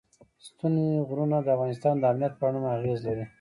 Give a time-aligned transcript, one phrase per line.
[0.45, 3.25] ستوني غرونه د افغانستان د امنیت په اړه هم اغېز لري.